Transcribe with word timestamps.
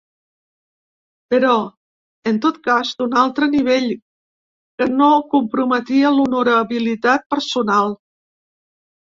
Però, 1.33 1.57
en 2.31 2.39
tot 2.45 2.57
cas, 2.69 2.93
d’un 3.01 3.13
altre 3.25 3.49
nivell, 3.57 3.85
que 4.81 4.89
no 4.95 5.11
comprometia 5.35 6.15
l’honorabilitat 6.17 7.29
personal. 7.37 7.97